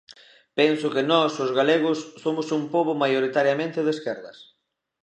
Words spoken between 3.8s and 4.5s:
de esquerdas.